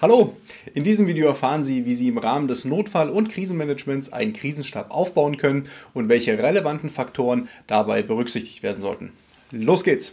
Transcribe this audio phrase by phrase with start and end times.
[0.00, 0.36] Hallo!
[0.74, 4.92] In diesem Video erfahren Sie, wie Sie im Rahmen des Notfall- und Krisenmanagements einen Krisenstab
[4.92, 9.10] aufbauen können und welche relevanten Faktoren dabei berücksichtigt werden sollten.
[9.50, 10.12] Los geht's!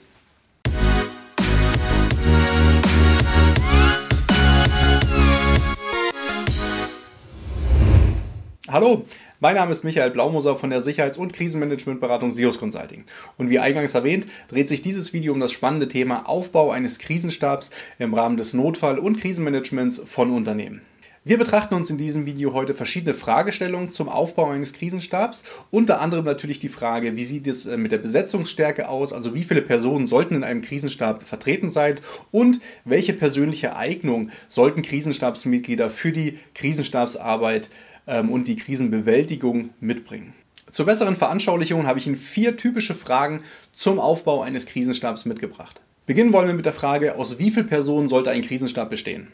[8.67, 9.05] Hallo,
[9.39, 13.03] mein Name ist Michael Blaumoser von der Sicherheits- und Krisenmanagementberatung SIOS Consulting.
[13.37, 17.71] Und wie eingangs erwähnt, dreht sich dieses Video um das spannende Thema Aufbau eines Krisenstabs
[17.99, 20.81] im Rahmen des Notfall- und Krisenmanagements von Unternehmen.
[21.27, 25.43] Wir betrachten uns in diesem Video heute verschiedene Fragestellungen zum Aufbau eines Krisenstabs.
[25.71, 29.43] Unter anderem natürlich die Frage, wie sieht es äh, mit der Besetzungsstärke aus, also wie
[29.43, 31.95] viele Personen sollten in einem Krisenstab vertreten sein
[32.29, 37.71] und welche persönliche Eignung sollten Krisenstabsmitglieder für die Krisenstabsarbeit
[38.05, 40.33] und die Krisenbewältigung mitbringen.
[40.71, 43.41] Zur besseren Veranschaulichung habe ich Ihnen vier typische Fragen
[43.73, 45.81] zum Aufbau eines Krisenstabs mitgebracht.
[46.05, 49.27] Beginnen wollen wir mit der Frage, aus wie vielen Personen sollte ein Krisenstab bestehen?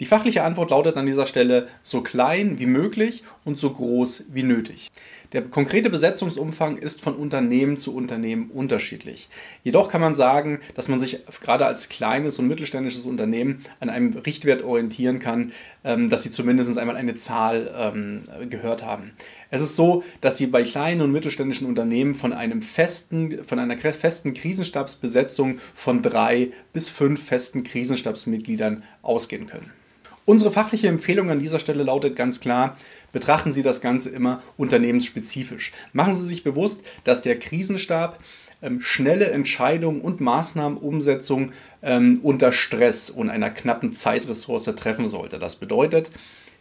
[0.00, 4.42] Die fachliche Antwort lautet an dieser Stelle so klein wie möglich und so groß wie
[4.42, 4.90] nötig.
[5.32, 9.28] Der konkrete Besetzungsumfang ist von Unternehmen zu Unternehmen unterschiedlich.
[9.62, 14.14] Jedoch kann man sagen, dass man sich gerade als kleines und mittelständisches Unternehmen an einem
[14.14, 15.52] Richtwert orientieren kann,
[15.84, 19.12] ähm, dass Sie zumindest einmal eine Zahl ähm, gehört haben.
[19.50, 23.78] Es ist so, dass Sie bei kleinen und mittelständischen Unternehmen von einem festen, von einer
[23.78, 29.83] festen Krisenstabsbesetzung von drei bis fünf festen Krisenstabsmitgliedern ausgehen können.
[30.26, 32.78] Unsere fachliche Empfehlung an dieser Stelle lautet ganz klar,
[33.12, 35.72] betrachten Sie das Ganze immer unternehmensspezifisch.
[35.92, 38.20] Machen Sie sich bewusst, dass der Krisenstab
[38.62, 41.52] ähm, schnelle Entscheidungen und Maßnahmenumsetzung
[41.82, 45.38] ähm, unter Stress und einer knappen Zeitressource treffen sollte.
[45.38, 46.10] Das bedeutet,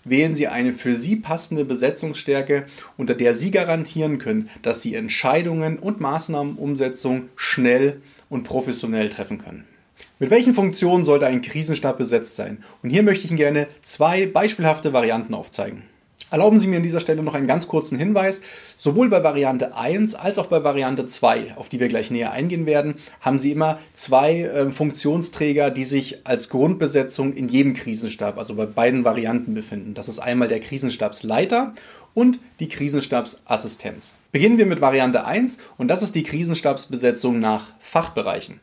[0.03, 2.65] wählen Sie eine für Sie passende Besetzungsstärke,
[2.97, 9.63] unter der Sie garantieren können, dass Sie Entscheidungen und Maßnahmenumsetzung schnell und professionell treffen können.
[10.23, 12.63] Mit welchen Funktionen sollte ein Krisenstab besetzt sein?
[12.81, 15.83] Und hier möchte ich Ihnen gerne zwei beispielhafte Varianten aufzeigen.
[16.31, 18.39] Erlauben Sie mir an dieser Stelle noch einen ganz kurzen Hinweis.
[18.77, 22.65] Sowohl bei Variante 1 als auch bei Variante 2, auf die wir gleich näher eingehen
[22.65, 28.55] werden, haben Sie immer zwei äh, Funktionsträger, die sich als Grundbesetzung in jedem Krisenstab, also
[28.55, 29.93] bei beiden Varianten befinden.
[29.93, 31.73] Das ist einmal der Krisenstabsleiter
[32.13, 34.15] und die Krisenstabsassistenz.
[34.31, 38.61] Beginnen wir mit Variante 1 und das ist die Krisenstabsbesetzung nach Fachbereichen.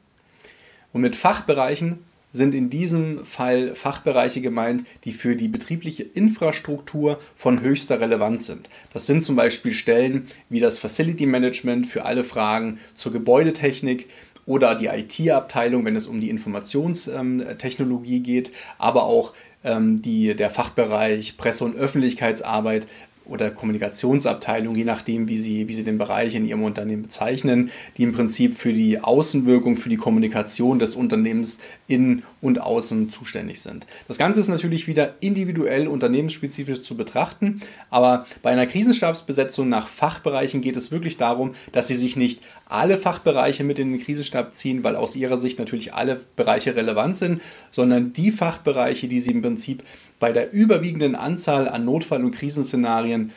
[0.92, 1.98] Und mit Fachbereichen
[2.32, 8.70] sind in diesem Fall Fachbereiche gemeint, die für die betriebliche Infrastruktur von höchster Relevanz sind.
[8.92, 14.08] Das sind zum Beispiel Stellen wie das Facility Management für alle Fragen zur Gebäudetechnik
[14.46, 19.32] oder die IT-Abteilung, wenn es um die Informationstechnologie geht, aber auch
[19.64, 22.86] ähm, die, der Fachbereich Presse- und Öffentlichkeitsarbeit,
[23.30, 28.02] oder Kommunikationsabteilung, je nachdem, wie Sie, wie Sie den Bereich in Ihrem Unternehmen bezeichnen, die
[28.02, 33.86] im Prinzip für die Außenwirkung, für die Kommunikation des Unternehmens innen und außen zuständig sind.
[34.08, 40.60] Das Ganze ist natürlich wieder individuell unternehmensspezifisch zu betrachten, aber bei einer Krisenstabsbesetzung nach Fachbereichen
[40.60, 44.84] geht es wirklich darum, dass Sie sich nicht alle Fachbereiche mit in den Krisenstab ziehen,
[44.84, 49.42] weil aus Ihrer Sicht natürlich alle Bereiche relevant sind, sondern die Fachbereiche, die Sie im
[49.42, 49.82] Prinzip
[50.18, 53.32] bei der überwiegenden Anzahl an Notfall- und Krisenszenarien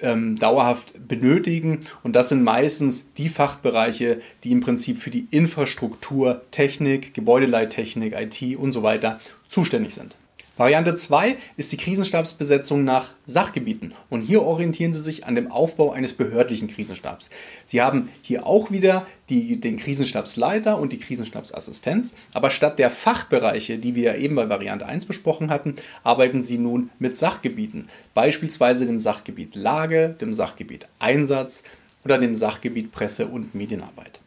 [0.00, 1.80] ähm, dauerhaft benötigen.
[2.02, 8.56] Und das sind meistens die Fachbereiche, die im Prinzip für die Infrastruktur, Technik, Gebäudeleittechnik, IT
[8.56, 10.16] und so weiter zuständig sind.
[10.58, 15.92] Variante 2 ist die Krisenstabsbesetzung nach Sachgebieten und hier orientieren Sie sich an dem Aufbau
[15.92, 17.28] eines behördlichen Krisenstabs.
[17.66, 23.76] Sie haben hier auch wieder die, den Krisenstabsleiter und die Krisenstabsassistenz, aber statt der Fachbereiche,
[23.76, 29.00] die wir eben bei Variante 1 besprochen hatten, arbeiten Sie nun mit Sachgebieten, beispielsweise dem
[29.00, 31.64] Sachgebiet Lage, dem Sachgebiet Einsatz
[32.02, 34.20] oder dem Sachgebiet Presse- und Medienarbeit.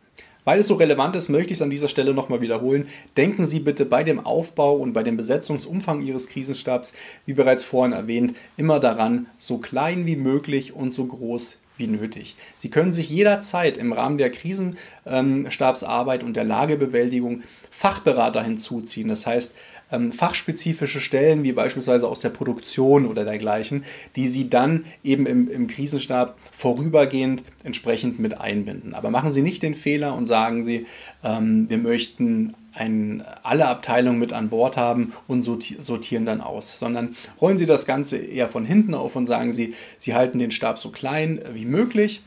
[0.50, 2.88] Weil es so relevant ist, möchte ich es an dieser Stelle nochmal wiederholen.
[3.18, 6.94] Denken Sie bitte bei dem Aufbau und bei dem Besetzungsumfang Ihres Krisenstabs,
[7.28, 12.36] wie bereits vorhin erwähnt, immer daran, so klein wie möglich und so groß wie nötig.
[12.58, 19.08] Sie können sich jederzeit im Rahmen der Krisenstabsarbeit und der Lagebewältigung Fachberater hinzuziehen.
[19.08, 19.54] Das heißt,
[19.92, 23.84] ähm, fachspezifische Stellen, wie beispielsweise aus der Produktion oder dergleichen,
[24.16, 28.94] die Sie dann eben im, im Krisenstab vorübergehend entsprechend mit einbinden.
[28.94, 30.86] Aber machen Sie nicht den Fehler und sagen Sie,
[31.24, 37.16] ähm, wir möchten ein, alle Abteilungen mit an Bord haben und sortieren dann aus, sondern
[37.42, 40.78] rollen Sie das Ganze eher von hinten auf und sagen Sie, Sie halten den Stab
[40.78, 42.22] so klein wie möglich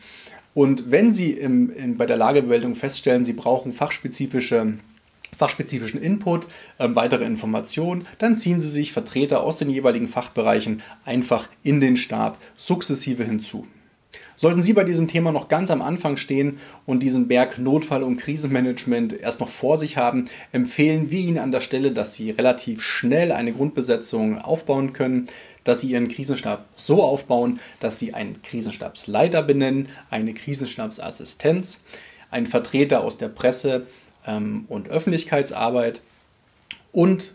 [0.55, 4.75] Und wenn Sie im, in, bei der Lagebewältigung feststellen, Sie brauchen fachspezifische
[5.37, 6.47] fachspezifischen Input,
[6.79, 11.97] äh, weitere Informationen, dann ziehen Sie sich Vertreter aus den jeweiligen Fachbereichen einfach in den
[11.97, 13.67] Stab sukzessive hinzu.
[14.37, 18.17] Sollten Sie bei diesem Thema noch ganz am Anfang stehen und diesen Berg Notfall- und
[18.17, 22.83] Krisenmanagement erst noch vor sich haben, empfehlen wir Ihnen an der Stelle, dass Sie relativ
[22.83, 25.29] schnell eine Grundbesetzung aufbauen können,
[25.65, 31.83] dass Sie Ihren Krisenstab so aufbauen, dass Sie einen Krisenstabsleiter benennen, eine Krisenstabsassistenz,
[32.31, 33.87] einen Vertreter aus der Presse ähm,
[34.25, 36.03] und Öffentlichkeitsarbeit
[36.93, 37.35] und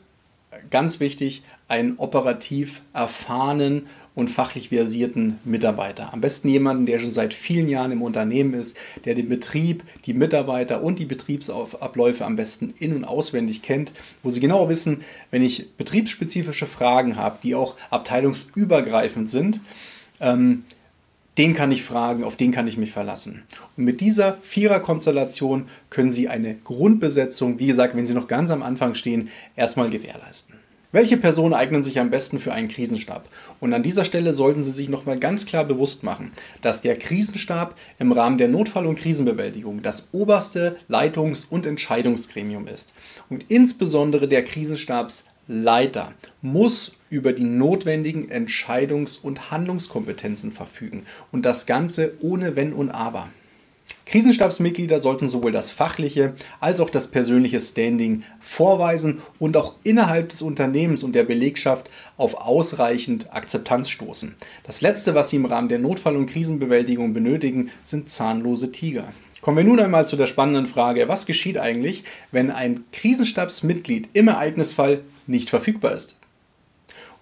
[0.70, 6.12] ganz wichtig, einen operativ erfahrenen und fachlich versierten Mitarbeiter.
[6.12, 8.76] Am besten jemanden, der schon seit vielen Jahren im Unternehmen ist,
[9.06, 13.94] der den Betrieb, die Mitarbeiter und die Betriebsabläufe am besten in- und auswendig kennt,
[14.24, 19.60] wo sie genau wissen, wenn ich betriebsspezifische Fragen habe, die auch abteilungsübergreifend sind,
[20.20, 20.64] ähm,
[21.38, 23.44] den kann ich fragen, auf den kann ich mich verlassen.
[23.76, 28.64] Und mit dieser Viererkonstellation können Sie eine Grundbesetzung, wie gesagt, wenn Sie noch ganz am
[28.64, 30.56] Anfang stehen, erstmal gewährleisten.
[30.94, 33.28] Welche Personen eignen sich am besten für einen Krisenstab?
[33.60, 36.32] Und an dieser Stelle sollten Sie sich nochmal ganz klar bewusst machen,
[36.62, 42.94] dass der Krisenstab im Rahmen der Notfall- und Krisenbewältigung das oberste Leitungs- und Entscheidungsgremium ist.
[43.30, 44.44] Und insbesondere der
[45.48, 51.06] Krisenstabsleiter muss über die notwendigen Entscheidungs- und Handlungskompetenzen verfügen.
[51.32, 53.30] Und das Ganze ohne Wenn und Aber.
[54.06, 60.42] Krisenstabsmitglieder sollten sowohl das fachliche als auch das persönliche Standing vorweisen und auch innerhalb des
[60.42, 64.36] Unternehmens und der Belegschaft auf ausreichend Akzeptanz stoßen.
[64.64, 69.06] Das Letzte, was Sie im Rahmen der Notfall- und Krisenbewältigung benötigen, sind zahnlose Tiger.
[69.42, 74.28] Kommen wir nun einmal zu der spannenden Frage, was geschieht eigentlich, wenn ein Krisenstabsmitglied im
[74.28, 76.16] Ereignisfall nicht verfügbar ist?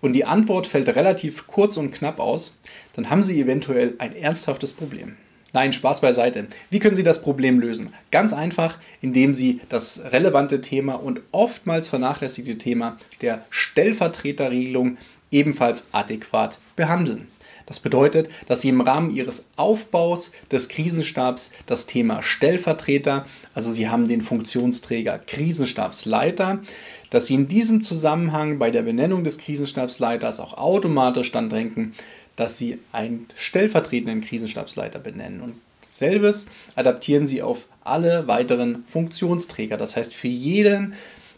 [0.02, 2.54] Und die Antwort fällt relativ kurz und knapp aus,
[2.94, 5.18] dann haben Sie eventuell ein ernsthaftes Problem.
[5.52, 6.48] Nein, Spaß beiseite.
[6.70, 7.94] Wie können Sie das Problem lösen?
[8.12, 14.98] Ganz einfach, indem Sie das relevante Thema und oftmals vernachlässigte Thema der Stellvertreterregelung
[15.32, 17.30] ebenfalls adäquat behandeln.
[17.66, 23.90] Das bedeutet, dass Sie im Rahmen Ihres Aufbaus des Krisenstabs das Thema Stellvertreter, also Sie
[23.90, 26.60] haben den Funktionsträger Krisenstabsleiter,
[27.10, 31.94] dass Sie in diesem Zusammenhang bei der Benennung des Krisenstabsleiters auch automatisch dann denken,
[32.36, 35.42] dass sie einen stellvertretenden Krisenstabsleiter benennen.
[35.42, 35.56] Und
[35.88, 39.78] selbes adaptieren sie auf alle weiteren Funktionsträger.
[39.78, 40.94] Das heißt, für jeden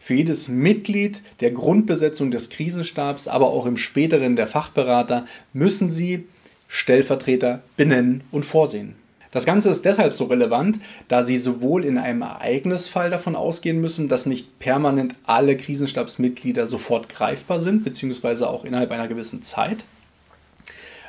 [0.08, 6.24] für jedes Mitglied der Grundbesetzung des Krisenstabs, aber auch im späteren der Fachberater, müssen Sie
[6.70, 8.96] Stellvertreter benennen und vorsehen.
[9.32, 14.08] Das Ganze ist deshalb so relevant, da Sie sowohl in einem Ereignisfall davon ausgehen müssen,
[14.08, 19.84] dass nicht permanent alle Krisenstabsmitglieder sofort greifbar sind, beziehungsweise auch innerhalb einer gewissen Zeit,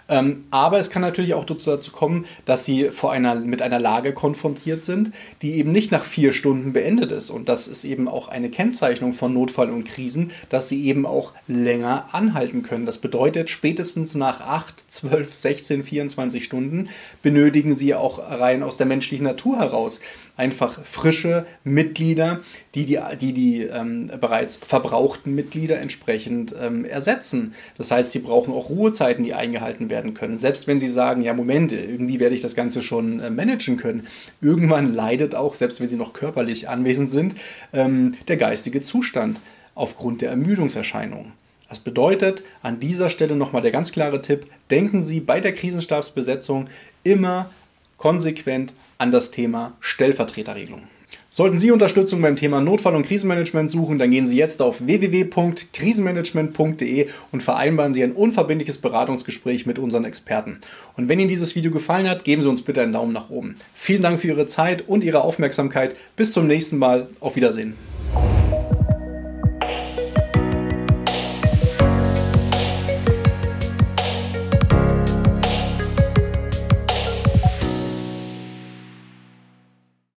[0.08, 4.12] ähm, aber es kann natürlich auch dazu kommen, dass sie vor einer, mit einer Lage
[4.12, 5.12] konfrontiert sind,
[5.42, 7.28] die eben nicht nach vier Stunden beendet ist.
[7.30, 11.32] Und das ist eben auch eine Kennzeichnung von Notfall und Krisen, dass sie eben auch
[11.46, 12.86] länger anhalten können.
[12.86, 16.88] Das bedeutet, spätestens nach 8, 12, 16, 24 Stunden
[17.22, 20.00] benötigen sie auch rein aus der menschlichen Natur heraus
[20.38, 22.40] einfach frische Mitglieder,
[22.74, 27.54] die die, die, die ähm, bereits verbrauchten Mitglieder entsprechend ähm, ersetzen.
[27.76, 30.38] Das heißt, sie brauchen auch Ruhezeiten, die eingehalten werden können.
[30.38, 34.06] Selbst wenn sie sagen, ja, Moment, irgendwie werde ich das Ganze schon äh, managen können.
[34.40, 37.34] Irgendwann leidet auch, selbst wenn sie noch körperlich anwesend sind,
[37.72, 39.40] ähm, der geistige Zustand
[39.74, 41.32] aufgrund der Ermüdungserscheinungen.
[41.68, 46.68] Das bedeutet, an dieser Stelle nochmal der ganz klare Tipp, denken Sie bei der Krisenstabsbesetzung
[47.04, 47.50] immer
[47.98, 50.84] konsequent an das Thema Stellvertreterregelung.
[51.30, 57.08] Sollten Sie Unterstützung beim Thema Notfall- und Krisenmanagement suchen, dann gehen Sie jetzt auf www.krisenmanagement.de
[57.32, 60.58] und vereinbaren Sie ein unverbindliches Beratungsgespräch mit unseren Experten.
[60.96, 63.54] Und wenn Ihnen dieses Video gefallen hat, geben Sie uns bitte einen Daumen nach oben.
[63.74, 65.94] Vielen Dank für Ihre Zeit und Ihre Aufmerksamkeit.
[66.16, 67.08] Bis zum nächsten Mal.
[67.20, 67.74] Auf Wiedersehen.